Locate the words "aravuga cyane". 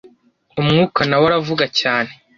1.29-2.11